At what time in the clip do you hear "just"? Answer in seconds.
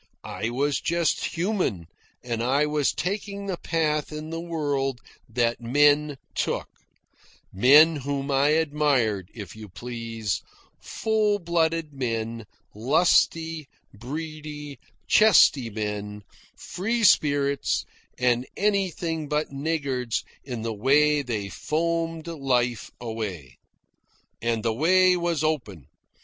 0.81-1.25